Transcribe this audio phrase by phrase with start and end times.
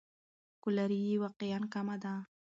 [0.63, 2.13] کالوري یې واقعاً کمه ده.